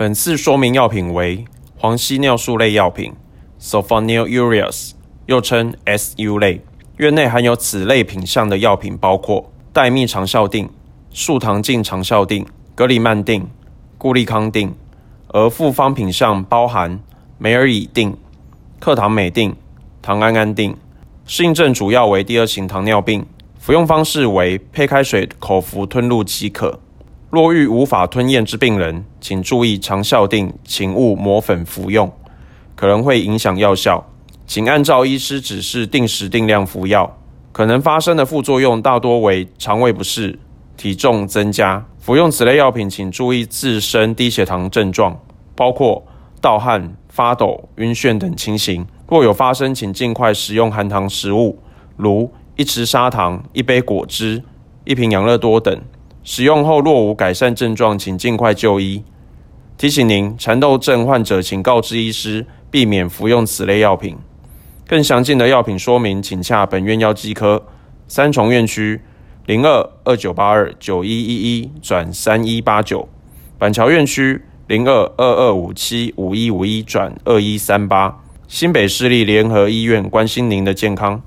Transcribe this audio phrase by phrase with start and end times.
[0.00, 1.44] 本次说明药品为
[1.78, 3.12] 磺烯尿素类药品
[3.60, 4.92] （Sulfonylureas），
[5.26, 6.62] 又称 SU 类。
[6.96, 10.70] 院内含有此类品项的药品包括代密长效定、
[11.10, 13.46] 树糖净长效定、格里曼定、
[13.98, 14.74] 固利康定，
[15.28, 16.98] 而复方品项包含
[17.36, 18.16] 梅尔乙定、
[18.78, 19.54] 克糖美定、
[20.00, 20.74] 糖胺胺定。
[21.26, 23.26] 适应症主要为第二型糖尿病，
[23.58, 26.80] 服用方式为配开水口服吞入即可。
[27.30, 32.12] 若遇无法吞咽之病人，请注意长效定，请勿磨粉服用，
[32.74, 34.04] 可能会影响药效。
[34.48, 37.16] 请按照医师指示定时定量服药。
[37.52, 40.38] 可能发生的副作用大多为肠胃不适、
[40.76, 41.84] 体重增加。
[42.00, 45.16] 服用此类药品，请注意自身低血糖症状，
[45.54, 46.04] 包括
[46.40, 48.84] 盗汗、发抖、晕眩等情形。
[49.08, 51.60] 若有发生，请尽快食用含糖食物，
[51.96, 54.42] 如一匙砂糖、一杯果汁、
[54.84, 55.80] 一瓶养乐多等。
[56.22, 59.02] 使用后若无改善症状，请尽快就医。
[59.78, 64.16] 提醒您，蚕豆症患者请告知医师，避免服用此类药品。
[64.86, 67.64] 更详尽的药品说明，请洽本院药剂科。
[68.06, 69.00] 三重院区
[69.46, 73.08] 零二二九八二九一一一转三一八九，
[73.56, 78.20] 板桥院区零二二二五七五一五一转二一三八。
[78.48, 81.22] 新北市立联合医院关心您的健康。